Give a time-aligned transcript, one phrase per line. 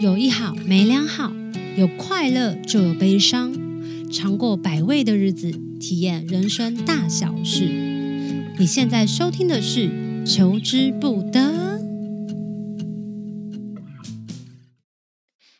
[0.00, 1.32] 有一好没两好，
[1.76, 3.52] 有快乐就有悲伤，
[4.12, 5.50] 尝过百味的日子，
[5.80, 7.64] 体验人生大小事。
[8.60, 9.88] 你现在收听的是
[10.24, 11.40] 《求之不得》。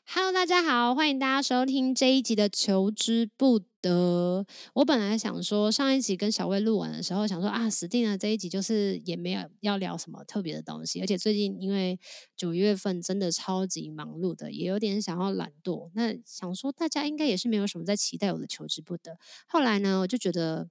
[0.06, 3.58] Hello，大家好，欢迎大家收听这一集的《求之不》。
[3.82, 11.98] 的，我本来想说上一集跟小薇录完的时候，想说啊，死定了，这一集就是也没有要聊什么特别的东西，而且最近因为
[12.36, 15.90] 九月份真的超级忙碌的，也有点想要懒惰。
[15.94, 19.18] 那想说大家应该也是没有什么在期待我的求之不得。
[19.46, 20.68] 后来呢，我就觉得。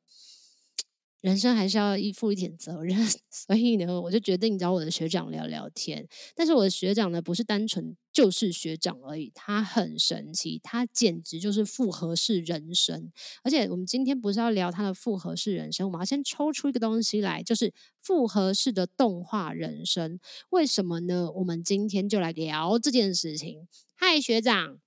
[1.22, 2.96] 人生还是要依负一点责任，
[3.32, 6.08] 所以呢，我就决定找我的学长聊聊天。
[6.36, 13.12] 但是我的学长呢，不是单纯就是学长而已，他很神奇，他简直就是复合式人生。
[13.44, 20.20] 而且我们今天不是要聊他的复合式人生，我们要先抽出一个东西来，就是复合式的动画人生。
[20.52, 21.32] 为什么呢？
[21.32, 23.68] 我们今天就来聊这件事情。
[23.96, 24.78] 嗨，学长。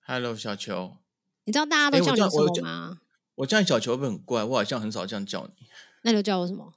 [0.00, 0.96] Hello，小球。
[1.44, 2.98] 你知道大家都叫你什么吗？
[3.38, 4.44] 我叫你小球会不会很怪？
[4.44, 5.66] 我好像很少这样叫你。
[6.02, 6.74] 那你就叫我什么？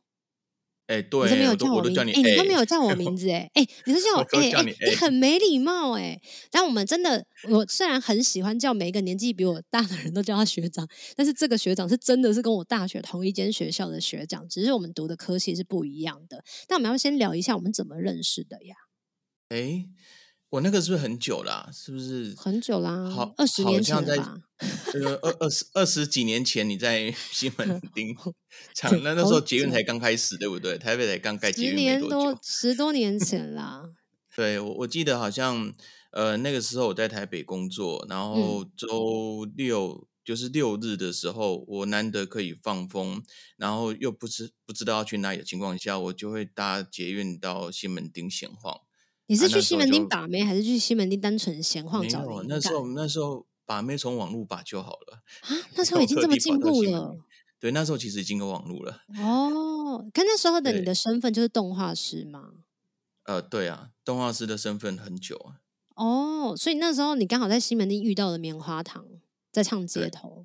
[0.87, 6.19] 哎、欸，对，你都没有叫我名字，哎、欸，你都没有叫我名字，哎，哎，你是叫 我，哎，哎，你很没礼貌，哎。
[6.49, 16.43] 但我们真的，我虽然很喜欢叫每一个年纪比我大的人都叫他学长，但是这个学长是真的是跟我大学同一间学校的学长，只是我们读的科系是不一样的。
[16.67, 18.75] 但我们要先聊一下我们怎么认识的呀？
[19.49, 19.89] 哎、欸。
[20.51, 21.71] 我那个是不是很久啦、啊？
[21.71, 23.09] 是不是很久啦？
[23.09, 24.37] 好，二十年前吧。
[24.91, 28.13] 这个二二十二十几年前，你在西门 町
[28.75, 30.77] 厂，那那时候捷运才刚开始，对不对？
[30.77, 33.89] 台北才刚盖捷运没多久，十年多，十多年前啦。
[34.35, 35.73] 对，我我记得好像
[36.11, 43.23] 呃那个时候我在台北工作，然后周六、嗯、就是六日的时候，我难得可以放风，
[43.55, 48.81] 然后又不知不知道要去哪里的情况下，我就会搭捷运到西门町闲晃。
[49.31, 52.19] 你是去西门町把妹，还是去西门町单纯闲晃找？
[52.19, 55.55] 没有，那时候那时候把妹从网络把就好了啊！
[55.75, 57.15] 那时候已经这么进步了。
[57.57, 59.03] 对，那时候其实已经有网络了。
[59.23, 62.49] 哦，看那时候的你的身份就是动画师吗？
[63.23, 65.61] 呃，对啊，动画师的身份很久啊。
[65.95, 69.05] 哦，所以那时候你刚好在西门町遇到了棉花糖，
[69.49, 70.43] 在唱街头，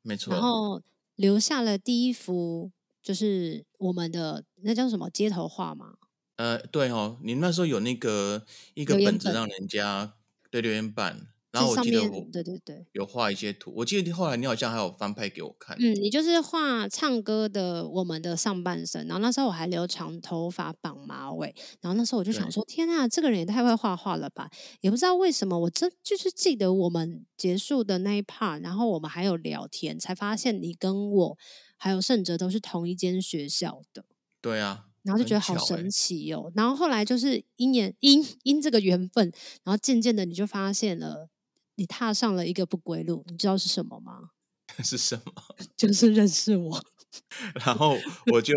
[0.00, 0.32] 没错。
[0.32, 0.80] 然后
[1.16, 2.70] 留下了第一幅，
[3.02, 5.96] 就是我们的那叫什么街头画吗？
[6.36, 10.14] 呃，对哦，你那时候有那个一个本子让人家
[10.50, 15.76] 对留言板，然后我记得我对对对有画一些图，我记得后来你好像还有翻拍给我看。
[15.78, 24.50] 嗯，你就是画唱歌的我们的上半身，然后那时候我还留长头发绑马尾，然后那时候我就想说，天啊，这个人也太会画画了吧！
[24.80, 31.38] 也不知道为什么，我真就是记得我们结束的那一 part，然后我们还有聊天，才发现你跟我
[31.76, 34.04] 还有盛哲都是同一间学校的。
[34.40, 34.86] 对啊。
[35.04, 39.32] 然后就觉得好神奇哦，欸、然后后来就是因缘因因这个缘分，
[39.62, 41.28] 然后渐渐的你就发现了，
[41.76, 44.30] 你踏上了一个不归路，你知道是什么吗？
[44.82, 45.32] 是什么？
[45.76, 46.82] 就是认识我，
[47.64, 47.96] 然后
[48.32, 48.54] 我就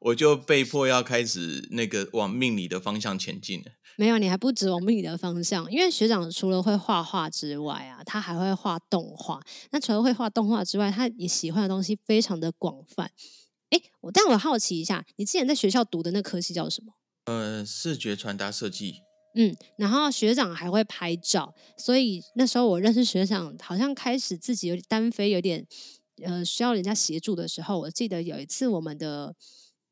[0.00, 3.66] 我就被迫要开始那个往命理的方向前进了。
[3.96, 9.40] 没有，你还不止往命理的方向，因为学长除了会画画之外啊，他还会画动画。
[9.70, 13.10] 那除了会画动画之外，他也喜欢的东西非常的广泛。
[13.70, 16.92] 哎，我但我好奇一下，你之前在学校读的那科系叫什么？
[17.24, 19.02] 呃，视觉传达设计。
[19.36, 25.64] 嗯，然后学长还会拍照，所以那时候我认识学长，好像开始自己有点单飞，有点
[26.24, 29.36] 呃需要人家协助的时候，我记得有一次我们的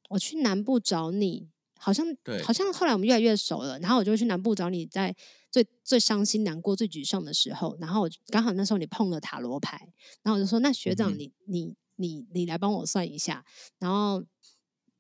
[0.09, 5.15] 我去南部找你，好像对，好像后来我们越来越熟了，然后我就去南部找你，在
[5.53, 9.89] 最最伤心、难过、最沮丧的时候，然后我刚好那时候你碰了塔罗牌，
[10.25, 13.45] 然后我就说：“那学长你，你、嗯、你。”你你来帮我算一下，
[13.79, 14.25] 然后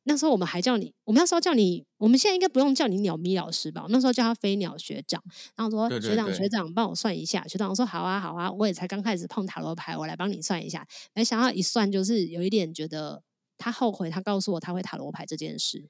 [0.04, 3.86] 那时候我们还叫你，我们那时候叫你，我们现在应该不用叫你鸟咪老师吧？
[3.91, 5.22] 那时候叫他飞鸟学长，
[5.54, 10.87] 然后说，学长学长帮我算一下，学长说好啊好啊，我也才刚开始碰塔罗牌，我来帮你算一下。
[11.14, 13.22] 没想到一算就是有一点觉得
[13.58, 15.87] 他后悔，他告诉我他会塔罗牌这件事。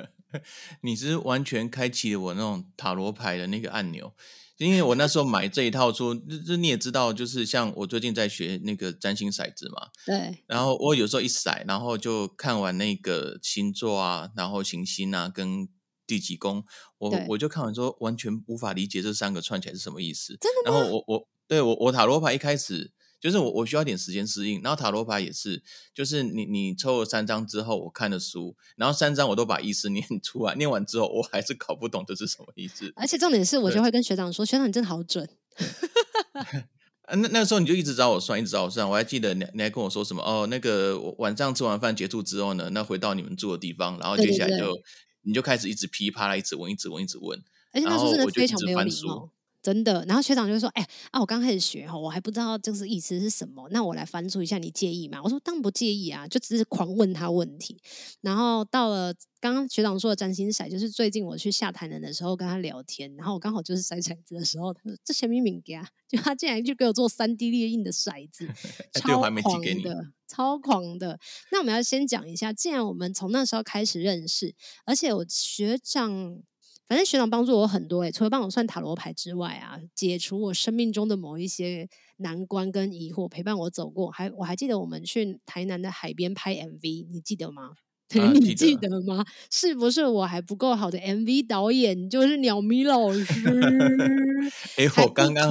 [0.82, 4.12] 你是完全开启了我那种塔罗牌的那个按钮。
[4.58, 6.14] 因为我那时候买这一套书，
[6.46, 9.88] 这你也知道，就是像我最近在学那个占星骰子嘛。
[10.04, 10.42] 对。
[10.46, 15.68] 然后我有时候一骰，然后就看完那个星座啊，然后行星啊，跟
[16.06, 16.64] 第几宫，
[16.98, 20.38] 我我就看完之后完全无法理解这三个串起来是什么意思。
[20.40, 20.78] 真的吗？
[20.78, 22.92] 然后我我对我我塔罗牌一开始。
[23.20, 24.60] 就是我，我需要点时间适应。
[24.62, 25.62] 然后塔罗牌也是，
[25.94, 32.92] 就是你你抽了三张之后，我看的书，然后三张我都把意思念出来，念完之后我还是搞不懂这是什么意思。
[32.96, 35.28] 而且重点是，我就会跟学长说：“学长，你真的好准。
[37.08, 38.88] ”那那个时候你就一直找我算，一直找我算。
[38.88, 40.20] 我还记得你你还跟我说什么？
[40.22, 44.76] 哦，那个晚上吃完饭结束之后呢，那回到你们住的地方，然后接下来就
[45.22, 47.40] 你就开始一直噼啪啦，一直问，一直问，一直问。
[47.72, 49.30] 而且那时候真的非常没有礼貌。
[49.66, 50.04] 真的。
[50.06, 57.76] 然后学长就说：“哎、欸、啊，我刚开始学哈，我还不知道这个意思是什么，那我来翻出一下，你介意吗？”我说：“当然不介意啊，就只是狂问他问题。”
[58.22, 68.48] 然后到了刚刚学长说的占星骰，就是最近我去下台南的时候跟他聊天，然后我刚好就是筛骰子的时候，他说：“这什么名啊？”就他竟然就给我做三 D 列印的骰子，
[68.94, 71.18] 超狂的，超狂的。
[71.50, 74.54] 那我们要先讲一下，既然我们从那时候开始认识，
[74.84, 76.40] 而且我学长。
[76.88, 81.88] 反正学长帮助我很多诶，除了帮我算塔罗牌之外啊，解除我生命中的某一些
[82.18, 84.10] 难关跟疑惑，陪伴我走过。
[84.10, 87.72] 还我还记得我们去台南的海边拍 MV，你记得吗？
[88.14, 89.24] 啊、 你记得吗？
[89.50, 92.08] 是不是我还不够好的 MV 导演？
[92.08, 93.24] 就是鸟咪老师。
[94.78, 95.50] 哎， 我刚刚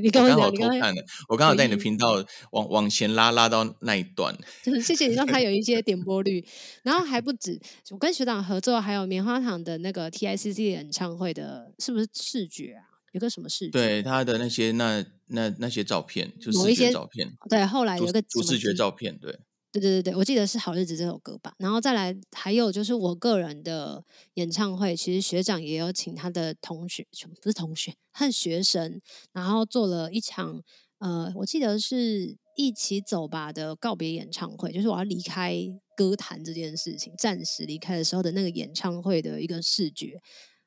[0.00, 4.32] 你刚刚好偷看了，我刚好在你的频道往往前拉拉到那一段。
[4.62, 6.44] 就是谢谢你让他有一些点播率，
[6.84, 7.60] 然后还不止，
[7.90, 12.86] 我跟学长合作，还有棉花糖的那个 TICC 的演唱会的，是不是视觉啊？
[13.12, 13.72] 有个什么视觉？
[13.72, 17.32] 对他的那些那那那些照片，就视觉照片。
[17.48, 19.36] 对，后来有个主视觉照片，对。
[19.74, 27.06] 对对对对，我记得是《好日子》这首歌吧，然后再来还有就是我个人的演唱会，其实学长也有请他的同学，
[27.40, 29.00] 不是同学，和学生，
[29.32, 30.60] 然后做了一场，
[30.98, 35.54] 呃，我记得是一起走吧的告别演唱会，就是我要离开
[35.96, 40.20] 歌坛这件事情，暂时离开的时候的那个演唱会的一个视觉，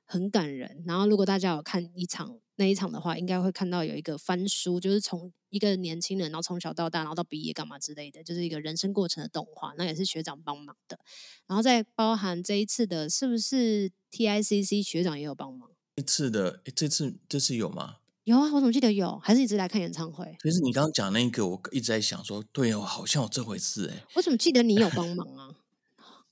[0.05, 0.81] 很感人。
[0.87, 2.42] 然后如果大家有看一场。
[2.55, 9.73] 那一场的话，应该会看到有一个翻书，就是从一个年轻人，然后从小到大，然后到毕业干嘛之类的，就是一个人生过程的动画。
[9.77, 10.99] 那也是学长帮忙的，
[11.47, 15.71] 然后再包含这一次的，是不是 TICC 学长也有帮忙？
[15.95, 17.97] 这次的，这次这次有吗？
[18.25, 19.17] 有啊，我怎么记得有？
[19.17, 20.37] 还是一直来看演唱会？
[20.43, 24.03] 其实你刚刚讲那个，我一直在想说，对哦，好像有这回事哎。
[24.15, 25.49] 我怎么记得你有帮忙啊？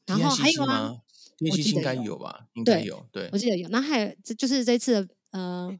[0.05, 0.95] 然后还有啊
[1.39, 2.47] ，TICC 应该有吧？
[2.53, 3.67] 应该有，对，我记得有。
[3.69, 5.79] 那还有，这就是这次的，呃。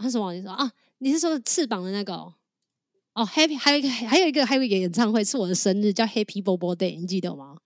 [0.00, 0.32] 他什么？
[0.32, 0.72] 你说啊？
[0.98, 2.14] 你是说翅膀的那个？
[2.14, 7.58] 哦，Happy，还有一个，还有一个，还有一个演唱会是我的生日，叫 Happy Bobo Day，你记得吗？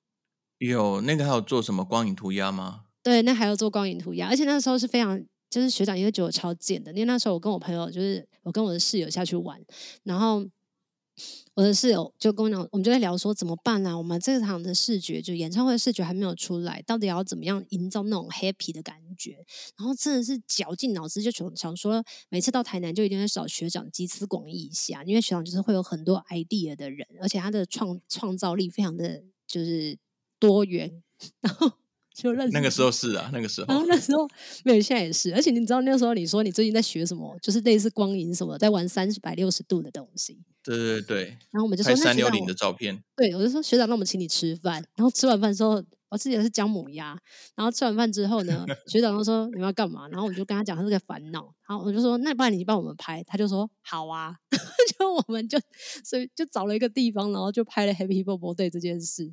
[0.58, 2.84] 有那个还有做什么光影涂鸦吗？
[3.02, 9.60] 对，那还有做光影涂鸦，而且那时候是非常，就是学长也会觉得我超贱的，因为那时候我跟我朋友，就是我跟我的室友下去玩，
[10.02, 10.44] 然后。
[11.54, 19.44] 我的室友就跟我讲，我们就在聊说怎么办呢、我们这场的视觉，就演唱会视觉还没有出来，到底要怎么样营造那种 happy 的感觉？
[19.76, 29.96] 然后真的是绞尽脑汁，就想想说，每次到台南就一定会找学长集思广益一下，因为学长就是会有很多 idea 的人，而且他的创创造力非常的就是
[30.40, 31.02] 多元，
[31.40, 31.83] 然后。
[32.14, 34.26] 就认识那个时候是啊，那个时候，然后那时候
[34.64, 35.34] 没有，现在也是。
[35.34, 37.36] 而且你知道那时候你说你最近在学什么？
[37.42, 40.38] 就是类似光影什么，在玩三百六十度的东西。
[40.62, 41.24] 对对对。
[41.50, 43.02] 然后我们就说拍三六零的照片。
[43.16, 44.82] 对，我就说学长，那我们请你吃饭。
[44.94, 47.18] 然后吃完饭之后，我自己的是姜母鸭。
[47.56, 50.08] 然后吃完饭之后呢， 学长就说你们要干嘛？
[50.08, 51.52] 然后我就跟他讲他这个烦恼。
[51.68, 53.24] 然后我就说那不然你帮我们拍？
[53.24, 54.36] 他就说好啊。
[54.98, 55.58] 就我们就
[56.04, 59.32] 所以就找了一个地方，然后就拍了 Happy Bobo Day 这件事。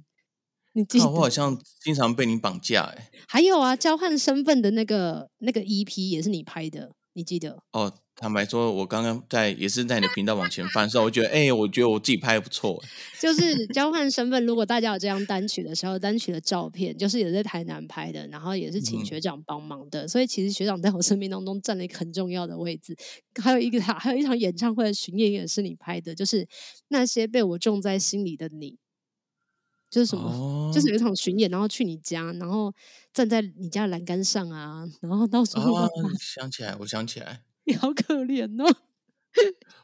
[0.73, 3.09] 你记得我好像经常被你绑架哎。
[3.27, 7.62] 还有啊，交换身份的那个那个 EP 也是你拍的，你记得？
[7.71, 12.81] 哦，坦白说，我刚刚在也是在你的频道往前翻的时候，我觉得哎、欸，我觉得我自己拍的不错。
[13.19, 22.95] 就是交换身份，如果大家有这张单曲的时候，单曲的照片就是也在台南拍的，然后也是请学长帮忙的，嗯、所以其实学长在我生命当中占了一个很重要的位置。
[23.42, 26.47] 还有一个他，还有一场演唱会的巡演也是你拍的，就是
[26.90, 28.78] 那些被我种在心里的你。
[29.92, 30.74] 就是什么？Oh.
[30.74, 32.74] 就是有一场巡演，然后去你家，然后
[33.14, 38.76] 站在你家的栏杆上啊，然后到时候、oh, 想起来，我想起来，你好可怜哦。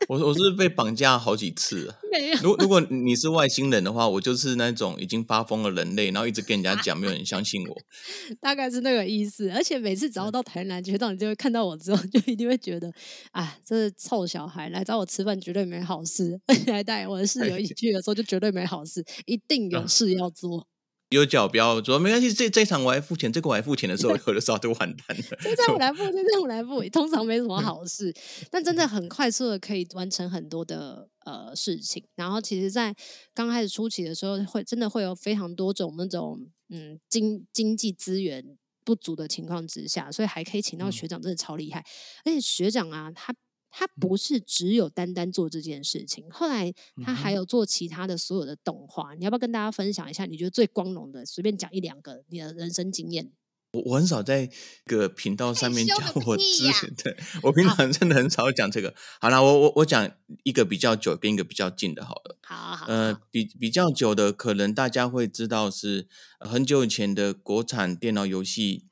[0.08, 1.94] 我我是被绑架好几次。
[2.12, 2.38] 没有。
[2.42, 7.76] 如如果你是外星人的话，我就是那种已经发疯的人类，然后一直跟人家讲，没有人相信我。
[8.40, 9.50] 大概是那个意思。
[9.50, 12.92] 而且每次只要到台南，学长你就会看到我之后，就一定会觉得，
[13.32, 16.40] 啊，这是臭小孩来找我吃饭，绝对没好事。
[16.46, 20.68] 而且还带我的室友一起去的时候，就绝对没好事，一定有事要做。
[21.10, 25.38] 有角标说没关系，这这场我来付钱，这个我来付钱的时候，有的时候都完蛋了。
[25.40, 28.14] 这场我来付，这场我来付，通常没什么好事，
[28.52, 32.04] 但真的很快速的可以完成很多的呃事情。
[32.16, 32.94] 然后其实，在
[33.34, 41.80] 刚开始初期的时候，会真的会有非常多种那种嗯经经济资源不足的情况之下，所以还可以请到学长，真的超厉害。
[41.80, 41.86] 嗯、
[42.26, 43.34] 而且学长啊，他。
[43.70, 49.14] 他不是只有单单做这件事情，后来他还有做其他的所有的动画。
[49.16, 50.26] 你要不要跟大家分享一下？
[50.26, 53.32] 你觉得最光荣的，随便讲一两个你的人生经验。
[53.74, 54.50] 我我很少在
[54.86, 58.96] 个频道上面讲我之前的，我平常真的很少讲这个。
[59.20, 60.10] 好了，我我我讲
[60.44, 62.38] 一个比较久跟一个比较近的，好了。
[62.44, 66.08] 好，好，好，呃，比比较久的，可能大家会知道是
[66.40, 68.86] 很久以前的国产电脑游戏。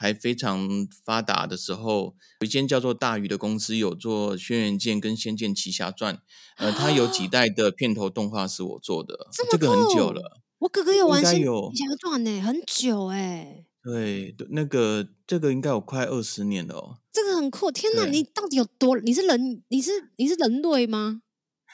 [0.00, 0.68] 还非常
[1.04, 6.14] 发达的时候，有一间叫做大鱼的公司有做《轩辕剑》跟《仙剑奇侠传》，
[6.56, 10.40] 呃，它有几代的片头动画是我做的，这，这个很久了。
[10.60, 13.64] 我哥哥有玩《仙剑奇侠传》呢，很久哎。
[13.82, 16.98] 对，那个这个应该有快二十年了哦。
[17.12, 18.04] 这个很酷，天哪！
[18.06, 18.96] 你到底有多？
[18.98, 19.62] 你是人？
[19.68, 21.22] 你是你是人类吗？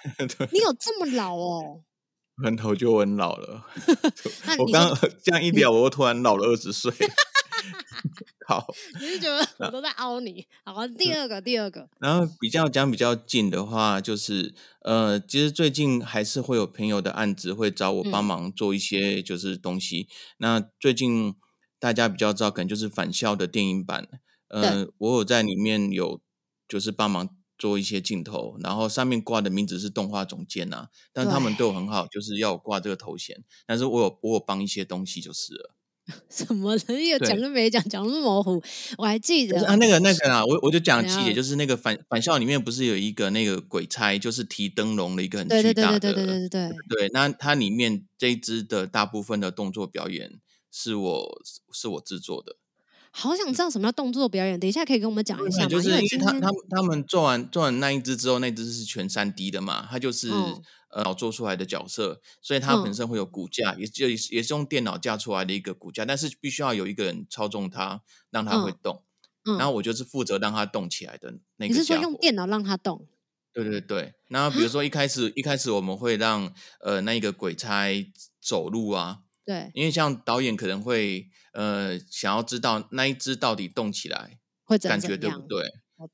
[0.53, 1.83] 你有这么老哦？
[2.45, 3.65] 很头就很老了。
[4.59, 6.93] 我刚刚这样一聊，我又突然老了二十岁。
[8.47, 8.67] 好，
[9.01, 10.47] 你是觉得我都在凹你？
[10.65, 11.89] 好，第二个，第二个。
[11.99, 20.03] 然后比较讲比较近的话，就是呃，其实最近还是会有朋友的案子会找我帮忙做一些就是东西。
[20.03, 21.35] 嗯、那最近
[21.79, 24.09] 大家比较知道，可能就是返校的电影版。
[24.49, 26.21] 呃，我有在里面有
[26.69, 27.29] 就是帮忙
[27.59, 33.43] 做一些镜头，然后上面挂的名字是动画总监啊，但他们对我很好，就是要我挂这个头衔。
[33.67, 35.74] 但是我有我有帮一些东西就是了。
[36.29, 38.63] 什么人有讲都没讲，讲那么模糊，
[38.99, 51.43] 我还记得啊，那个那个啊，我我就讲细节，就是那个返返校里面不是有一个那个鬼差，就是提灯笼的一个很巨大的，对对对对对对对对，那它里面这一支的大部分的动作表演是我
[51.73, 52.57] 是我制作的。
[53.11, 55.69] 好想知道什么叫动作表演，等一下可以跟我们讲一下吗？
[55.69, 60.31] 就是因为他他他们做完做完那一只之后，那只是全三 D 的嘛，它就是。
[60.31, 60.61] 嗯
[60.95, 69.03] 呃，做出来的角色，所以它本身会有骨架，嗯、也就也是用电脑架出来的一个骨架，但是必须要有一个人操纵它，让它会动。
[69.45, 71.75] 嗯嗯、然后我就是负责让它动起来的那个。
[71.75, 73.07] 你是说用电脑让它动？
[73.53, 74.15] 对对对。
[74.29, 77.91] 然后比如说一开始、嗯、一开始我们会让呃那一个鬼差
[78.41, 85.63] 走路啊，对，因为像导演可能会呃想要知道那一只到底动起来会怎样感觉对不对？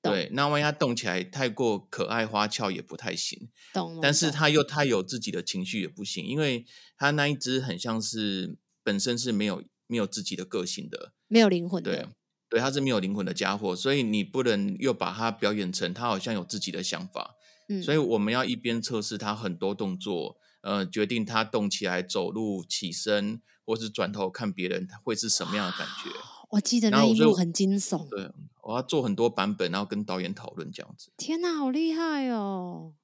[0.02, 3.48] 对，那万一它动起来太过可爱花俏也不太行。
[3.72, 3.98] 懂。
[4.00, 6.64] 但是它又太有自己的情绪也不行，因为
[6.96, 11.90] 它那一只很像是本身是没有没有自己的个性的，没有灵魂的。
[11.92, 12.08] 对，
[12.48, 17.36] 对，它是没有灵魂的家伙，所以你不能又把它表演成它好像有自己的想法。
[17.68, 17.82] 嗯。
[17.82, 26.10] 所以我们要一边测试它很多动作，呃，决定它动起来走路、起身，或是转头看别人，它会是什么样的感觉。
[26.50, 28.08] 我记得那一幕很惊悚。
[28.08, 28.30] 对，
[28.62, 31.10] 我要做很多版本，然后跟导演讨论这样子。
[31.16, 32.94] 天哪，好厉害哦！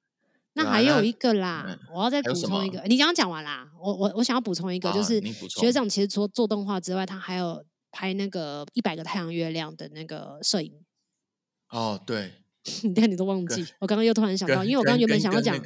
[0.55, 2.83] 那还有一个啦，啊、我要再补充一个。
[2.87, 10.73] 你刚刚讲完啦，我我我想要补充一个，啊、就是学长其实除了做动画之外，他还有拍那个一百个太阳月亮的那个摄影。
[11.71, 12.33] 哦，对。
[12.83, 13.65] 你看，你都忘记。
[13.79, 15.57] 我刚刚又突然想到，因为我刚刚原本想要讲。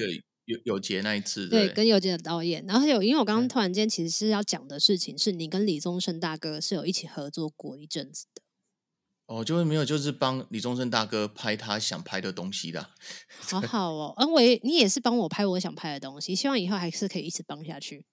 [0.51, 8.43] 有有杰那一次，对，对跟有杰的导演，然后有，因为我刚刚突然间其实是要讲的事情，是你跟李宗盛大哥是有一起合作过一阵子的。
[9.27, 12.91] 哦，就是没有，就是帮李宗盛大哥拍他想拍的东西的。
[13.39, 18.05] 好好哦，恩伟，你也是帮我拍我想拍的东西，希望以后还是可以一直帮下去。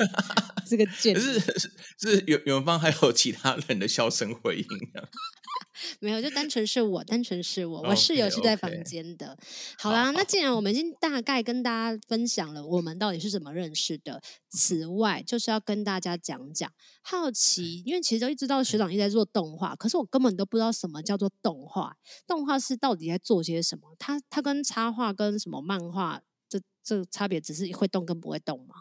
[0.66, 5.08] 这个简是 是是远远方还有其他人的笑声回应啊。
[5.98, 9.26] 没有，就单纯是我，单纯是我，我室友是在房间的。
[9.26, 9.82] Okay, okay.
[9.82, 16.70] 好啦，那既然我们已经大概跟大家分享了我们到底是怎么认识的，此外就是要跟大家讲讲，
[17.02, 21.96] 好奇，因为其实都一直到学长一直在做动画，可是我根本都不知道什么叫做动画，
[22.26, 23.94] 动画是到底在做些什么？
[23.98, 28.74] 它它跟插画跟什么漫画，这这差别只是会动跟不会动吗？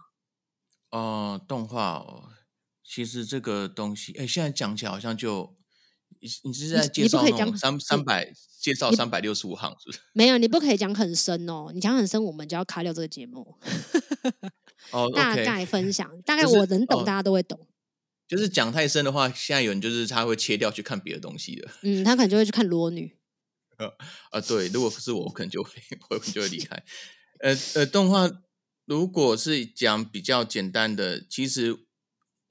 [0.91, 2.29] 哦、呃，动画哦，
[2.83, 5.55] 其实这个东西，哎，现在讲起来好像就。
[6.21, 9.99] 你你是在介绍那种三三百介绍三百六十五行是不是？
[10.11, 11.71] 没有，你不可以讲很深哦。
[11.73, 13.57] 你讲很深，我们就要卡掉这个节目。
[14.91, 17.67] 哦，大概分享，大概我能懂，大家都会懂。
[18.27, 21.69] 就是讲太深的话，现在有人就是他会切掉去看别的东西的。
[21.83, 23.17] 嗯，他可能就会去看裸女。
[24.31, 25.71] 啊，对，如果是我，我可能就会，
[26.09, 26.83] 我就会离开。
[27.39, 28.29] 呃呃，动画
[28.89, 31.85] 如果是讲比较简单的，其实。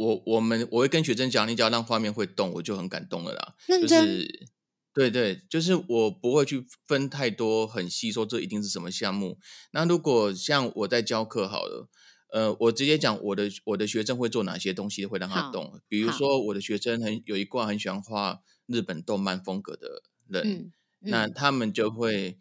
[0.00, 3.56] 我我们我会跟学生讲，你只要让画面会动，我就很感动了啦。
[3.66, 4.48] 就是
[4.94, 9.40] 对对，就是我不会去分太多很细，说这一定是什么项目。
[9.72, 11.88] 那如果像我在教课好了，
[12.32, 15.80] 呃，我直接讲我的我的学生会做哪些东西会让他动。
[15.88, 22.38] 比如说我的学生很有一挂很喜欢画日本动漫风格的人，嗯嗯、那他们就会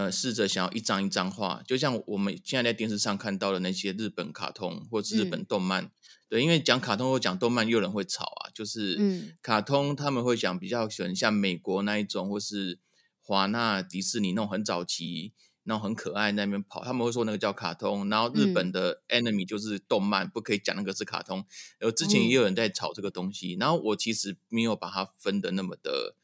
[0.00, 5.84] 呃试着想要一张一张画，就像我们现在在电视上看到的那些日本卡通或是日本动漫。
[5.84, 5.90] 嗯
[6.30, 8.50] 对，因为讲卡通或讲动漫，又有人会吵啊。
[8.54, 12.78] 就是卡通，他们会讲比较喜欢像美国那一种，或是
[13.20, 15.32] 华纳、迪士尼那种很早期、
[15.64, 18.08] 那种很可爱那边跑，他们会说那个叫卡通。
[18.08, 21.44] 然后日本的 enemy 就是动漫，嗯、不可以讲那个是卡通。
[21.80, 26.14] 然后之前也有人在吵这个东西，嗯、然后我其实没有把它分的那么的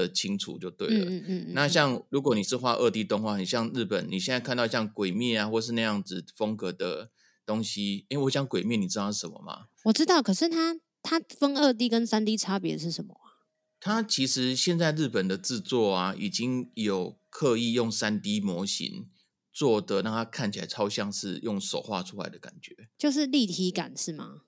[0.00, 1.04] 的清楚，就对了。
[1.04, 1.52] 嗯嗯嗯。
[1.54, 7.10] 那像如果你是画二 D 动画，很像日本，你现在看到像鬼灭啊，或是那样子风格的。
[7.46, 9.66] 东西，因为我讲鬼灭，你知道是什么吗？
[9.82, 13.44] 我知道，可是它它分二 D 跟三 D 差别是什么啊？
[13.78, 19.10] 它其实现在日本的制作啊，已经有刻意用三 D 模型
[19.52, 24.40] 做的，让它看起来超像是用手画出来的感觉，就是立体感是吗？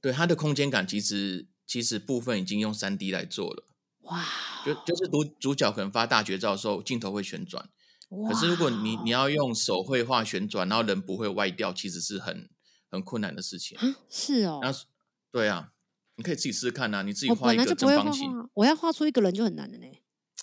[0.00, 3.64] 对，它的空间感其实其实部分已经用三 D 来做了。
[4.04, 4.24] 哇、
[4.64, 7.68] 就就是主主角可能发大绝招的时候，镜头会旋转。
[8.28, 12.48] 可是如果你你要用手绘画旋转，然后人不会歪掉，其实是很
[12.90, 13.76] 很困难的事情。
[14.08, 14.60] 是哦。
[14.62, 14.78] 然后
[15.32, 15.72] 对啊，
[16.16, 18.30] 你可以自己试试看啊，你自己画一个正方形。
[18.30, 19.86] 我，我要画出一个人就很难的呢。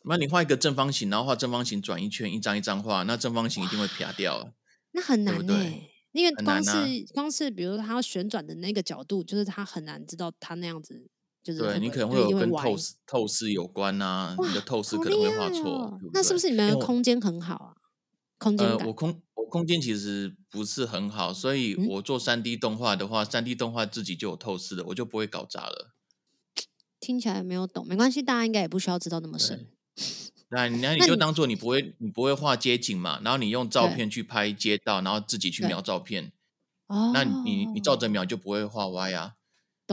[0.03, 4.51] 那你画一个正方形，然后画正方形转一圈，一张一张画，那正方形一定会撇掉。
[4.91, 5.53] 那很难呢，
[6.12, 11.10] 因为光是、啊、光是比如说它要旋转的那个角度，就是他很难知道他那样子。
[11.44, 16.00] 就是对你可能会有跟透视透视有关呐、啊，你的透视可能会画错、哦。
[16.14, 17.74] 那是不是你们的空间很好啊？
[18.38, 25.94] 空间感、呃、我空我空间其实不是很好，所以我做三 D 动画的话，三、嗯、D 动画自己就有透视的，我就不会搞砸了。
[27.00, 29.68] 听起来没有懂，没关系，大家应该也不需要知道那么深。
[30.50, 36.32] 那那你就当做你不会你，你不会画街景嘛，然后你用照片去拍街道，然后自己去描照片。
[36.88, 39.36] 哦，那你你照着描就不会画歪啊。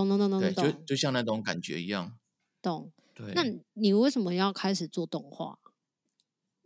[0.07, 2.17] 懂懂懂懂懂，就就像那种感觉一样。
[2.62, 2.93] 懂。
[3.14, 3.33] 对。
[3.35, 3.43] 那
[3.75, 5.59] 你为什么要开始做动画？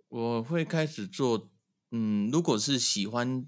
[0.08, 1.48] 我会开始做，
[1.90, 3.46] 嗯，如果是喜欢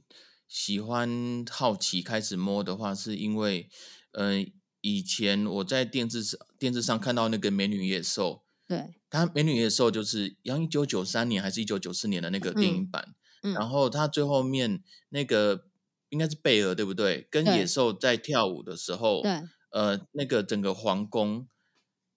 [0.48, 3.68] 喜欢好奇开始摸的话，是因为，
[4.12, 15.66] 嗯、呃，以前我在电视上电视上看到那个《美女野兽》，对，它《美女野兽》就是杨一九九三年还是一九九四年的那个电影版，嗯嗯、然后它最后面那个
[16.08, 17.28] 应该是贝尔对不对？
[17.30, 19.42] 跟野兽在跳舞的时候，对。
[19.74, 21.48] 呃，那个整个皇宫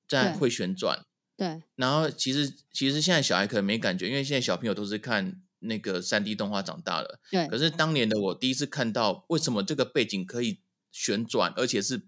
[0.07, 1.03] 在会旋转，
[1.35, 1.63] 对。
[1.75, 7.19] 然后其实其实现在小孩可能没感觉，因为现在小朋友都是看那个三 D 动画长大了。
[7.31, 7.47] 对。
[7.47, 10.61] 可是当年的我第一次看到，为什么这个背景可以
[10.91, 12.05] 旋转，而且是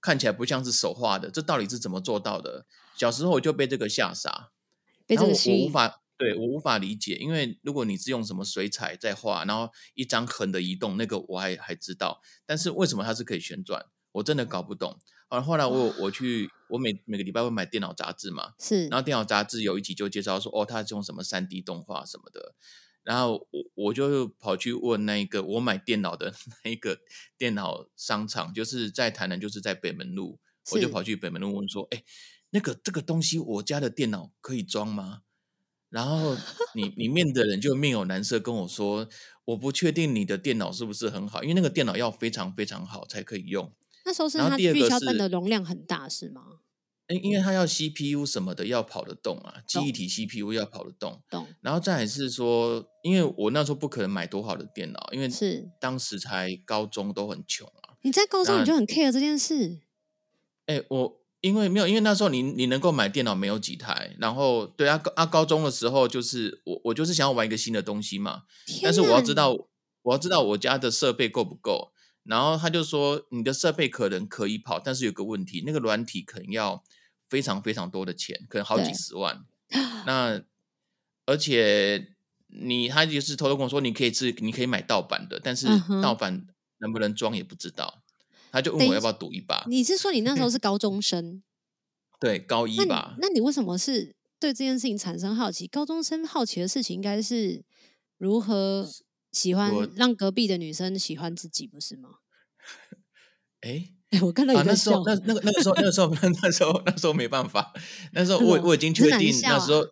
[0.00, 2.64] 看起来不像是手画的，这到底是怎么做到的？
[2.96, 4.50] 小时候我就被这个吓傻，
[5.06, 13.84] 然后我无法对我无法理解，因为如果你是用什么水彩在画，然后一张横的移动，那个我还还知道，但是为什么它是可以旋转？
[14.16, 14.98] 我真的搞不懂。
[15.28, 18.86] 后来后来我我去我每每个礼拜会买电脑杂志嘛，是。
[18.88, 22.54] 然后电脑杂志有一集就介绍说，哦，他是用什么三 D 动画什么的。
[23.02, 26.98] 然后我我就跑去问那个我买电脑的 那一个
[27.36, 30.38] 电脑商场，就是在台南，就是在北门路。
[30.72, 32.02] 我就跑去北门路问说，哎，
[32.50, 35.22] 那个这个东西我家的电脑可以装吗？
[35.88, 36.36] 然后
[36.74, 39.08] 里里面的人就面有难色跟我说，
[39.44, 43.72] 我不确定你的电脑是不是很好，因为那个电脑要非常非常好才可以用。
[44.06, 46.42] 那时候是它聚焦灯的容量很大，是吗？
[47.08, 51.22] 因因为它要 CPU 什么的要跑得动啊，记忆体 CPU 要跑得动。
[51.30, 51.46] 动。
[51.60, 57.94] 然后再来是说，因为我那时候不可能买多好的电脑，因为是当时才高中都很穷啊。
[58.02, 59.80] 你在高中你就很 care 这件事？
[60.66, 68.42] 哎，我因为没有，因为那时候你你能够买电脑没有几台，然后对啊啊高中的时候就是我我就是想要玩一个新的东西嘛，
[68.82, 69.52] 但是我要知道
[70.02, 71.92] 我要知道我家的设备够不够。
[72.28, 76.82] 然后他就说，你的设备可能可以跑，但是有个问题，那个软体可能要
[77.28, 79.44] 非常非常多的钱，可能好几十万。
[80.06, 80.42] 那
[81.24, 82.14] 而且
[82.48, 85.66] 你他就是偷偷跟我说，你可以是你可以买盗版的，但是
[86.02, 86.46] 盗版
[86.78, 88.02] 能不能装也不知道。
[88.50, 89.64] 他就问我要不要赌一把。
[89.68, 91.42] 你是说你那时候是高中生？
[92.18, 93.14] 对，高一吧。
[93.20, 95.66] 那你，那你为什么是对这件事情产生好奇？
[95.66, 97.62] 高中生好奇的事情应该是
[98.18, 98.88] 如何？
[99.36, 102.08] 喜欢让隔壁的女生喜欢自己，不是吗？
[103.60, 104.98] 哎，我看到你在笑。
[105.00, 106.08] 啊、那那个那个时候那个时候
[106.42, 107.74] 那时候那时候没办法，
[108.12, 109.88] 那时候我我已经确定那时候、啊、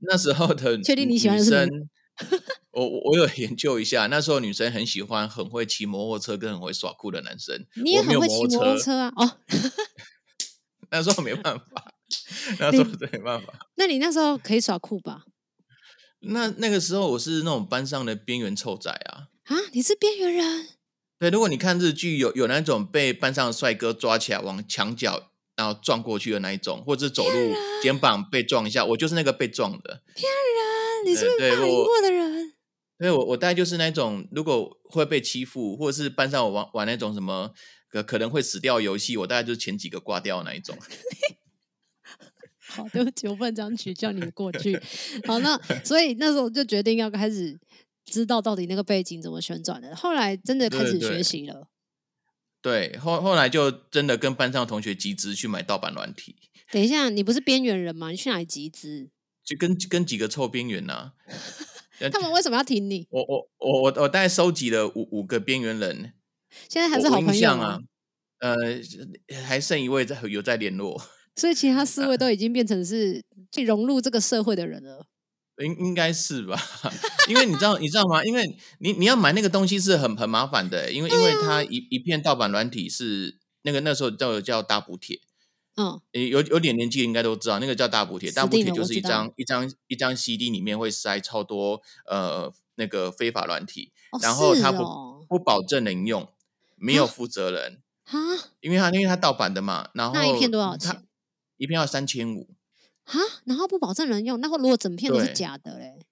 [0.00, 1.88] 那时候的确定你喜欢女生。
[2.72, 7.66] 我我有研究一下，那时候女生很喜欢很会骑摩托车跟很会耍酷的男生。
[7.82, 9.12] 你也很会骑摩托车啊？
[9.16, 9.38] 哦，
[10.90, 11.94] 那时候没办法，
[12.58, 13.54] 那时候真没办法。
[13.76, 15.24] 那你那时候可以耍酷吧？
[16.22, 19.28] 那那个时候我是那种班上的边缘臭仔啊！
[19.44, 20.68] 啊，你是边缘人？
[21.18, 30.02] 对，如果你看日剧，有有那种被班上的帅哥抓起来往墙角然后撞过去的那一种，或者是走路肩膀被撞一下，我就是那个被撞的。
[30.14, 31.12] 骗人！
[31.12, 32.52] 你是不是霸凌过的人？
[32.98, 37.52] 对，我我大概就是那种，如果会被欺负，或者是班上我玩玩那种什么
[37.88, 40.78] 可可能会死掉游戏，我大概就是前几个挂掉的那一种。
[42.72, 44.80] 好，对不起，我不能这样取笑你的过去。
[45.26, 47.58] 好，那所以那时候就决定要开始
[48.06, 49.94] 知道到底那个背景怎么旋转的。
[49.94, 51.68] 后来真的开始学习了。
[52.62, 56.36] 对，对，后后来就真的跟班上同学集资去买盗版软体。
[56.70, 58.10] 等一下，你不是边缘人吗？
[58.10, 59.10] 你去哪里集资？
[59.44, 61.12] 就跟跟几个臭边缘呐。
[62.12, 63.06] 他们为什么要挺你？
[63.10, 66.14] 我我我我我大概收集了五五个边缘人。
[66.68, 67.78] 现在还是好朋友啊？
[68.38, 68.56] 呃，
[69.44, 71.00] 还剩一位在有在联络，
[71.36, 75.06] 所以其他四位都已经变成是去融入这个社会的人了。
[75.62, 76.58] 应应该是吧？
[77.28, 78.24] 因为你知道你知道吗？
[78.24, 85.20] 因为你你要买那个东西是很很麻烦的，因为因为它一一片盗版软体是那个那时候叫叫大补贴。
[85.76, 88.30] 嗯，有有点年纪应该都知道，那个叫大补贴。
[88.30, 96.28] 大补贴就是一张一张一张 CD 里面会塞超多呃那个非法软体，哦、然后它不、哦、不保证能用，
[96.76, 98.18] 没有负责人啊，
[98.60, 101.02] 因为它因为它盗版的嘛，然后那一片多少钱？
[101.62, 102.48] 一片要三千五
[103.04, 106.04] 啊，然后不保证能用，那如果整片都是假的嘞？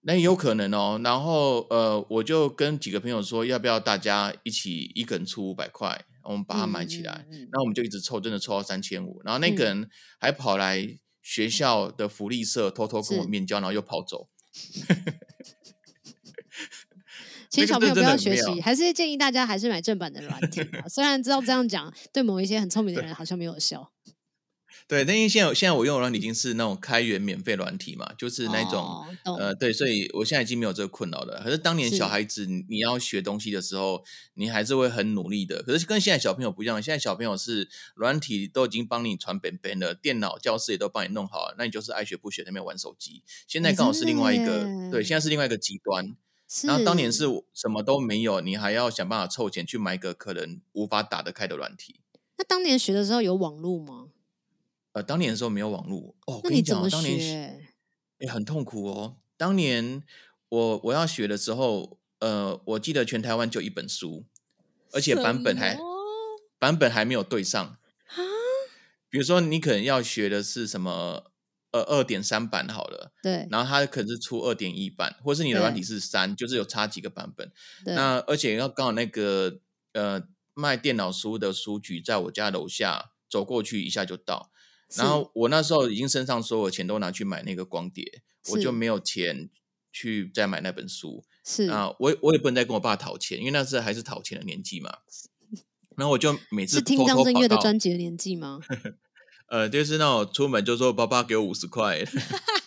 [0.00, 0.98] 那有可能哦。
[1.04, 6.06] 然后呃，我就跟几个朋友说，要不要大家一起一个人出五百块？
[6.22, 9.20] 我们把它买起来，嗯嗯嗯，然后我们就一直凑，真的凑到三千五。
[9.22, 14.30] 然后那个人还跑来学校的福利社偷偷跟我面交，然后又跑走。
[17.50, 20.60] 请小朋友不要学习，还是建议大家还是买正版的软体。
[20.88, 23.92] 虽然知道这样讲对某一些很聪明的人好像没有效。
[24.86, 28.80] 对，但因为现在现在我用的软体已经是那种开源免费软体嘛，就是那种、
[29.24, 31.40] 哦、呃，对，所以我现在已经没有这个困扰了。
[31.42, 35.62] 可是当年小孩子你要学东西的时候，你还是会很努力的。
[35.62, 43.22] 可是跟现在小朋友不一样，现在小朋友是软体都已经帮你传本本了，电脑教室也都帮你弄好了，那你就是爱学不学，那边玩手机。
[43.48, 46.14] 现在刚好是另外一个，对，现在是另外一个极端。
[46.64, 51.96] 然后当年是什么都没有，你还要想办法凑钱去买一个可能无法打得开的软体。
[52.36, 54.08] 那当年学的时候有网络吗？
[54.94, 56.40] 呃，当年的时候没有网络哦。
[56.42, 59.16] 跟你讲，当年也、欸、很痛苦哦。
[59.36, 60.02] 当年
[60.48, 64.24] 我我要学的时候，呃，我记得全台湾就一本书，
[64.92, 65.76] 而且版本还
[66.60, 67.76] 版本还没有对上。
[69.10, 71.32] 比如说，你可能要学的是什么
[71.72, 73.48] 呃二点三版好了，对。
[73.50, 77.50] 然后它可能是出二点一版，或是你的软体是三，就是有差几个版本。
[77.84, 79.58] 那而且要刚好那个
[79.92, 80.22] 呃
[80.54, 84.52] 卖电脑书的书局在我家楼下，走过去一下就到。
[84.96, 89.50] 然后我那时候已经身上所有钱都拿去买那个光碟，我就没有钱
[89.92, 91.24] 去再买那本书。
[91.44, 94.98] 是啊，我我也不能再跟我爸讨钱，因为那时候还是讨钱的年纪嘛。
[95.96, 98.60] 然后我就每次听张震岳的专辑的年纪吗？
[99.48, 102.02] 呃，就是那种出门就说爸爸给我五十块。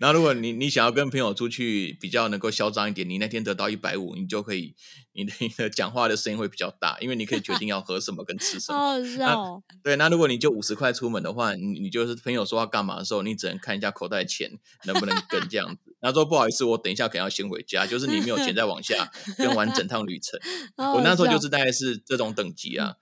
[0.00, 4.74] 然后，如果你你想要跟朋友出去比较能够嚣张一点，你那天得到一百五，你就可以
[5.12, 8.78] 你的你的讲话的声音会比较大，因为你可以决定要喝什么跟吃什么。
[8.78, 9.62] 好笑。
[9.82, 14.50] 对，那如果你就五十块出门的话，你你就是朋友说要干嘛的时候，你只能看一下口袋钱
[14.84, 15.96] 能不能跟这样子。
[16.00, 20.38] 然后说不好意思，我等一下可能要先回家，就是你没有钱再往下 跟完整趟旅程。
[20.94, 22.94] 我那时候就是大概是这种等级啊。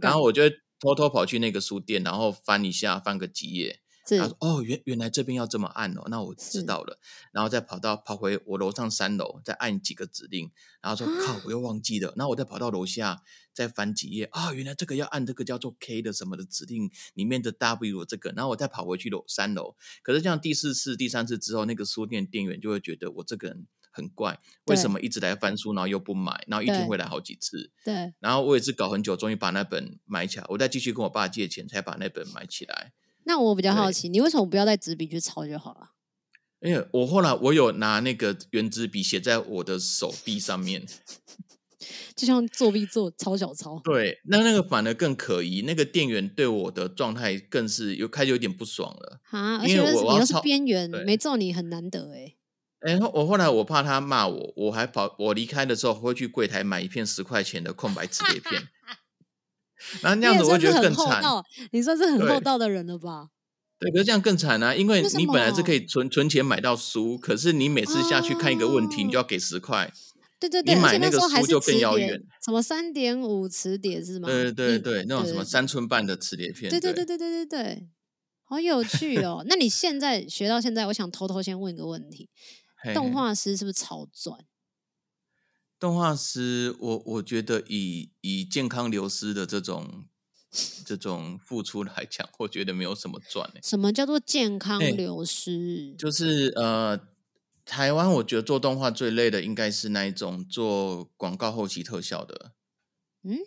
[0.00, 3.80] 然后我就偷偷跑去那个书店，然后翻一下，翻个几页。
[4.08, 7.00] 他说：“哦，原原来这边要这么按哦，那我知道了。
[7.32, 10.50] 然后再跑到跑回我楼上三楼，再按几个指令。
[10.80, 12.14] 然后说：靠，我又忘记了。
[12.16, 18.30] 然后我再跑到楼下，再翻几页啊，原来这个要按这个叫做 K 的什么的指令里面的 W 这个。
[18.30, 19.74] 然后我再跑回去楼三楼。
[20.02, 27.72] 可是这样第四次、第三次之后，那个书店店员就会觉得我这个人很怪，为什么一直来翻书，然后又不买，然后一天会来好几次。
[27.84, 28.14] 对。
[28.20, 30.44] 然后我也是搞很久，终于把那本买起来。
[30.50, 32.92] 我再继续跟我爸借钱，才把那本买起来。”
[33.26, 35.90] 那我比较好奇，你为什么不要带纸笔去抄就好了？
[36.60, 40.86] 因为我后来我有拿那个原子笔写在我的手臂上面，
[42.16, 43.78] 就像作弊做抄小抄。
[43.84, 45.62] 对，那那个反而更可疑。
[45.62, 49.58] 那个店员对我的状态更是有开始有点不爽了啊！
[49.58, 52.34] 而且我你又是边缘，没揍你很难得哎。
[52.80, 58.62] 哎、欸，我后来我怕他骂我，我还跑，我离开的时候会去柜台买一片十块钱的空白纸碟片。
[60.00, 61.22] 然后那样子我会觉得更惨。
[61.72, 63.28] 你算是很厚道的人了吧？
[63.78, 64.74] 对，可是这样更惨啊！
[64.74, 69.92] 因为你本来是可以存存钱买到书，可是你每次下去看一个问题，你就要给十块。
[70.40, 72.18] 对对对，你买那个书就更遥远。
[72.44, 74.28] 什么三点五磁碟是吗？
[74.28, 76.70] 对对对，那种什么三寸半的磁碟片。
[76.70, 77.88] 对对对对对对对，
[78.44, 79.44] 好有趣哦！
[79.46, 82.30] 那你现在学到现在，我想偷偷先问一个问题：
[82.94, 84.38] 动画师是不是超赚？
[85.78, 90.06] 动画师，我我觉得以以健康流失的这种
[90.84, 93.50] 这种付出来讲，我觉得没有什么赚。
[93.62, 95.90] 什么叫做健康流失？
[95.90, 96.98] 欸、就是呃，
[97.64, 102.52] 台湾我觉得做动画最累的应该是那一种做广告后期特效的。
[103.22, 103.38] 嗯，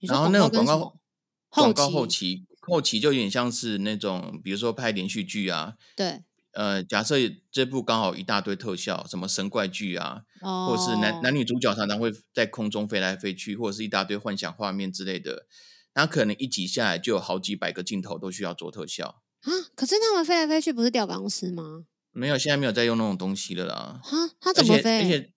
[0.00, 1.00] 然后那种广告
[1.48, 6.22] 广告后期后期就有点像是那种，比如说拍连续剧啊，对。
[6.52, 7.16] 呃，假设
[7.50, 15.46] 这部刚好一大堆特效，什么神怪剧啊，哦、或者是男男女主角常常会在空中飞来飞去，或者是一大堆幻想画面之类的，
[15.94, 19.50] 那可能一集下来就有好几百个镜头都需要做特效啊。
[19.74, 21.84] 可是他们飞来飞去不是吊钢丝吗？
[22.12, 24.00] 没有，现在没有在用那种东西了啦。
[24.04, 24.98] 哈，他怎么飞？
[24.98, 25.32] 而且，而且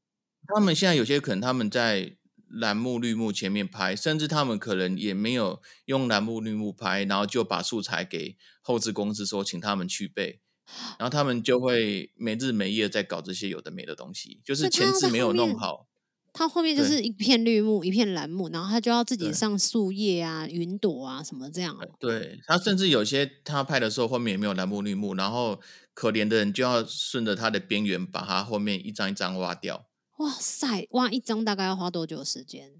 [0.47, 2.17] 他们现在有些可能他们在
[2.49, 10.41] 蓝幕绿幕前面拍，甚至他们可能也没有用蓝幕绿幕拍，然后就把素材给后置公司说，请他们去背，
[10.97, 15.87] 然后他们就会没日没夜在搞这些有的没的东西，就是前置没有弄好。
[16.37, 21.87] 他后面就是一片绿幕，一片蓝幕，然后他就要自己上树叶啊、云朵啊什么这样、哦。
[21.97, 25.61] 对，他甚至有些他拍的时候后面也没有蓝幕绿幕，然后
[25.93, 29.87] 可怜的人就要顺着他的边缘把他后面一张一张挖掉。
[30.17, 32.73] 哇塞，挖一张大概要花多久时间？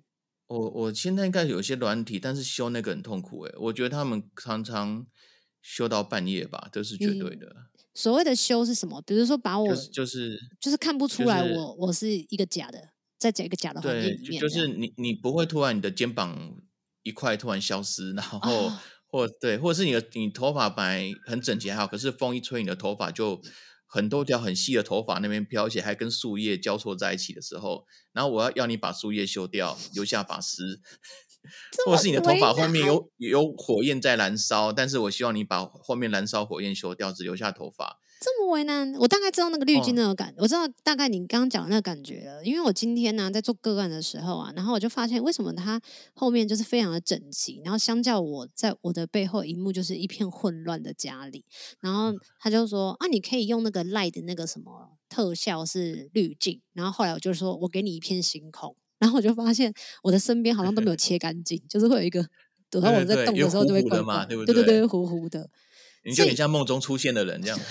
[0.47, 5.07] 我我现在应该有些软体，但是修那个很痛苦诶，我觉得他们常常
[5.61, 7.47] 修到半夜吧，这是绝对的。
[7.47, 9.01] 嗯、所谓的修是什么？
[9.01, 12.89] 比如说把我就是就是就是看不出来我、就是、我是一个假的。
[13.17, 16.53] 在这一个假的环境里面，就是你你不会突然你的肩膀
[17.01, 23.41] 一块突然消失，然后、哦、或对，或者是你的你头发本来很整洁还好，可是风一吹，你的头发就
[23.87, 30.81] 很多条很细的头发那边飘起，还跟树叶交错在一起的时候，然后我要要你把树叶修掉，留下发丝，
[31.85, 37.99] 或者是你的头发 后面有有火焰在燃烧，但是我希望你把后面燃烧火焰修掉，只留下头发。
[38.21, 42.43] 这么为难，我大概知道那个滤镜那个感，哦、我知道大概你刚刚讲的那个感觉了。
[42.45, 45.79] 因为我今天呢、啊、在做个案的时候啊，然后我就发现为什么他
[46.13, 51.43] 后面就是非常的整齐，然后相较我在我的背后一幕就是一片混乱的家里，
[51.81, 58.75] 然后他就说啊，你可以用那个 light 的那个什么特效是滤镜，然后后来我就说我给你一片星空，
[59.05, 62.27] 然后我就发现我的身边好像都没有 切干净，就是会有一个，
[62.71, 64.55] 等到我在动的时候就会怪嘛，对不对？
[64.55, 65.47] 对对对，糊糊的，
[66.03, 67.59] 你就很像梦中出现的人这样。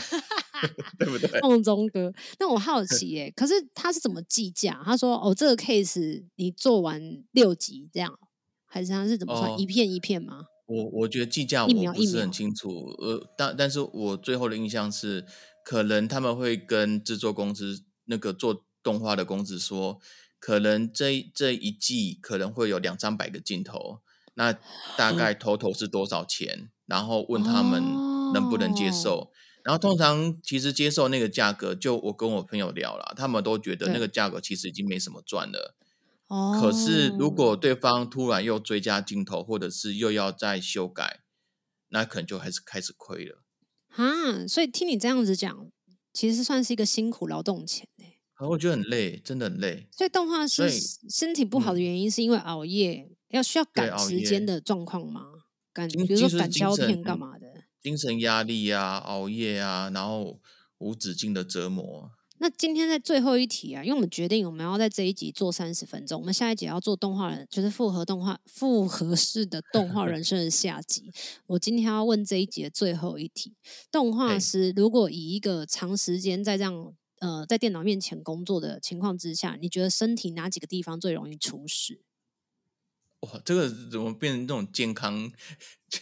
[0.98, 1.40] 对不对？
[1.40, 4.80] 梦中哥，那我好 奇耶，可是他是怎么计价？
[4.84, 8.18] 他说哦，这个 case 你做完六集这样，
[8.64, 9.50] 还是他是怎么算？
[9.50, 10.44] 哦、一片一片吗？
[10.66, 12.68] 我我觉得计价我不是很清楚，
[12.98, 15.26] 呃，但但是我最后的印象是，
[15.64, 19.98] 可能他们会跟制作公司那个做动画的公司说，
[20.44, 24.00] 可能这这一季可能会有两三百个镜头，
[24.34, 24.52] 那
[24.94, 26.54] 大概 total 是多少钱？
[26.54, 27.82] 嗯、然后问他们
[28.34, 29.20] 能不能接受。
[29.20, 29.30] 哦
[29.64, 35.74] 然后通常其实接受那个价格，就我跟我朋友聊了，他们都觉得那个价格其实已经没什么赚了。
[36.26, 36.60] 哦。
[36.60, 41.20] 可是如果对方突然又追加镜头，或者是又要再修改，
[41.88, 43.42] 那可能就还是开始亏了。
[43.96, 45.70] 啊，所以听你这样子讲，
[46.12, 48.04] 其实算是一个辛苦劳动钱呢。
[48.48, 49.86] 我觉得很累，真的很累。
[49.90, 50.68] 所以动画师
[51.08, 55.22] 身体不好的原因是因为熬夜，嗯、要需要赶时间的状况吗？
[55.72, 57.46] 赶，比如说赶胶片干嘛的？
[57.82, 60.40] 精神压力啊，熬夜啊，然后
[60.78, 62.10] 无止境的折磨。
[62.38, 71.12] 那今天在最后一题啊，因为我们决定我们要在这一集做三十分钟，我们下一集要做动画人，就是复合动画复合式的动画人生的下集。
[71.46, 73.54] 我今天要问这一集的最后一题：
[73.90, 82.02] 动画师如果以一个长时间在这样呃在电脑面前工作的情况之下，你觉得身体哪几个地方最容易出事？
[83.20, 85.32] 哇，这个怎么变成这种健康？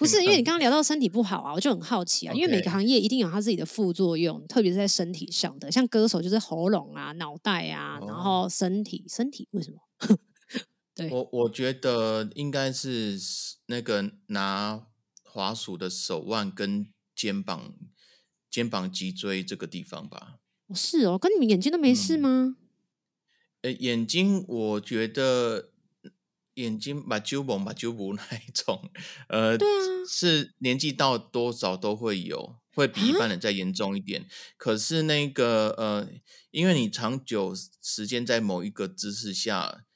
[0.01, 2.35] 不是，因为你刚刚聊到身体不好啊，我就很好奇啊。
[2.35, 5.71] 因为每个行业一定有它自己的副作用，特别是在身体上的。
[5.71, 8.11] 像歌手就是喉咙啊、脑袋啊，oh.
[8.11, 9.79] 然后身体，身体为什么？
[10.97, 13.17] 对，我我觉得应该是
[13.67, 14.89] 那个拿
[15.23, 17.75] 滑鼠的手腕跟肩膀、
[18.51, 20.41] 肩膀脊椎这个地方吧。
[20.75, 22.57] 是哦，跟你们眼睛都没事吗？
[23.63, 25.69] 嗯、眼睛我觉得。
[26.57, 28.91] 眼睛把揪蒙把揪不那一种，
[29.29, 34.27] 呃，对啊，是年纪到多少都会有，会比一般人再严重一点。
[34.59, 36.07] 可是那个呃，
[36.51, 39.87] 因为你长久时间在某一个姿势下，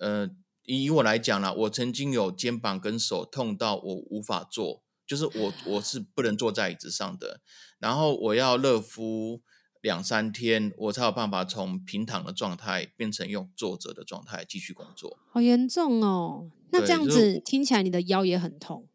[0.00, 0.30] 呃，
[0.64, 7.42] 以我来讲啦，我曾经有肩膀跟手痛到我无法坐，就是我我是不能坐在椅子上的，
[7.78, 9.42] 然后我要热敷。
[9.80, 15.18] 两三天，我才有办法从平躺的状态变成用坐着的状态继续工作。
[15.30, 16.50] 好严重哦！
[16.70, 18.88] 那这样子听起来，你的腰也很痛。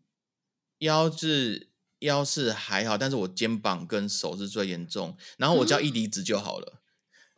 [0.79, 1.69] 腰是
[1.99, 5.15] 腰是还好，但是我肩膀跟手是最严重。
[5.37, 6.81] 然后我只要一离职就好了。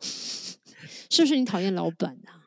[1.08, 2.45] 是不是你讨厌老板啊？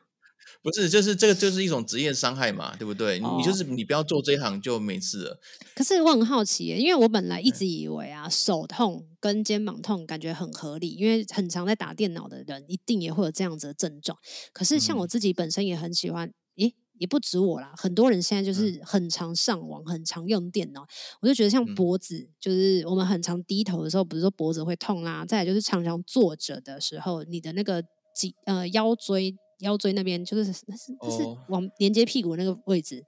[0.62, 3.18] 不是，就是这个，就是一种职业伤害嘛，对不对？
[3.20, 5.40] 哦、你就是你不要做这一行就没事了。
[5.74, 14.18] 可是我很好奇耶，因为我本来一直以为啊，手痛跟肩膀痛感觉很合理，因为很常在打电脑的人一定也会有这样子的症状。
[14.52, 20.86] 可是像我自己本身也很喜欢，诶、嗯，也不止我啦，很多人现在就是很常上网，很常用电脑。
[21.22, 27.82] 我就觉得像脖子，嗯、就是我们很常低头的时候，比如说脖子会痛啦，再来就是常常坐着的时候，你的那个
[28.14, 29.34] 脊呃腰椎。
[29.60, 33.04] 腰椎那边就是那是那是往连接屁股那个位置，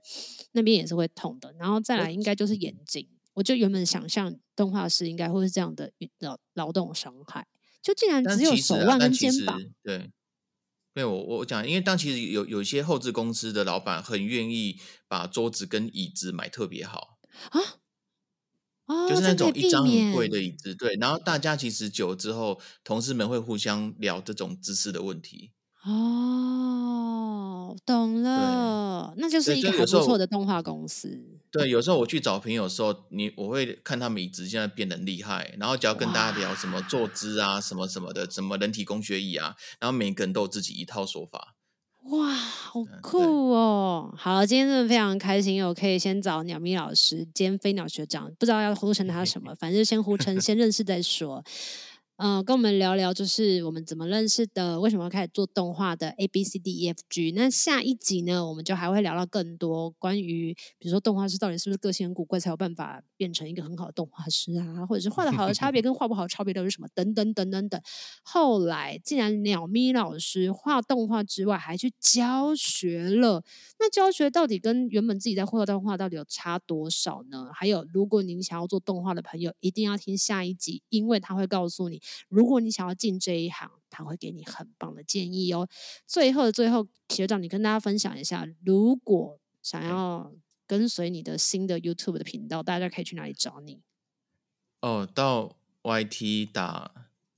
[0.53, 1.55] 那边也是会痛的。
[1.59, 7.47] 然后再来应该就是眼睛，我就原本想象动画师应该会是这样的劳劳动伤害，
[7.83, 9.61] 就竟然只有手腕跟肩膀。
[9.83, 10.11] 对，
[10.95, 17.19] 对我我讲，因为当其实有有一些后置公司的老板很愿意把桌子跟椅子买特别好
[17.51, 17.61] 啊，
[18.87, 25.53] 哦，就是那种一张很贵的椅子，对，然后大家其实久了之后，同事们会互相聊这种姿势的问题。
[25.85, 31.21] 哦，懂了，那就是一个很不错的动画公司。
[31.51, 41.57] 对，有时候我去找朋友的时候，你我会看他们椅子现在变得很厉害，然后只要跟大家聊什么坐姿啊，什么什么的，什么人体工学椅啊，然后每个人都有自己一套说法。
[42.11, 44.11] 哇，好酷哦！
[44.13, 51.45] 嗯、好，今天真的非常开心，我可以先找鸟咪老师兼飞鸟学长，不知道要呼称他什么，反正先呼称，先认识再说。
[52.19, 57.33] 嗯、呃，跟我们聊聊，就是我们怎么认识的，为什么要开始做动画的 A B C D E F G。
[57.33, 67.81] 那下一集呢，我们就还会聊到更多关于，比如说动画师到底是不是个性很古怪才有办法变成一个很好的动画师啊，或者是画的好的差别 跟画不好的差别到底是什么，等等等等等。
[68.23, 73.43] 后来，既然鸟咪老师画动画之外还去教学了，
[73.81, 77.49] 那教学到底跟原本自己在画动画到底有差多少呢？
[77.53, 82.01] 还有，如果您想要做动画的朋友，一定要听下一集，因为他会告诉你。
[82.29, 85.69] 如果你想要进这一行，他会给你很棒的建议哦。
[86.07, 90.33] 最后的最后，学长，你跟大家分享一下，如果想要
[90.67, 93.81] 跟随你的新的 YouTube 的频道，大家可以去哪里找你？
[94.81, 96.91] 哦，到 YT 打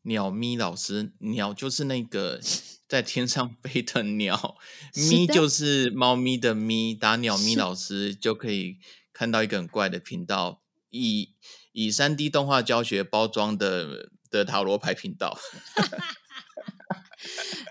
[0.02, 2.40] 鸟咪老师，鸟就是那个
[2.86, 4.56] 在天上飞的鸟，
[4.94, 8.78] 咪就是猫咪的咪，打鸟咪老师就可以
[9.12, 11.30] 看到一个很怪的频道，以
[11.72, 14.12] 以三 D 动画教学包装的。
[14.34, 15.38] 的塔罗牌频道。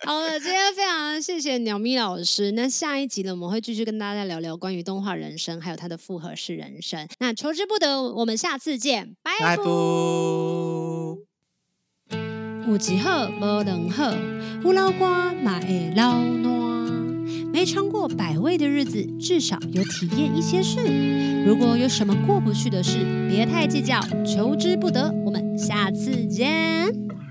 [0.06, 2.52] 好了，今天非常谢谢鸟咪老师。
[2.52, 7.08] 那下一集呢，我们会继续跟大家聊聊关于动画人生，还有它的复合式人生。
[7.20, 9.56] 那求之不得，我们下次见，拜拜。
[9.56, 11.18] 有
[12.78, 14.14] 一好无两好，
[14.64, 16.44] 有老瓜嘛会老烂。
[17.54, 20.80] 没尝过百味的日子，至少有体验一些事。
[21.46, 22.98] 如果有什么过不去的事，
[23.30, 25.14] 别太计较，求之不得。
[25.64, 27.23] 下次见。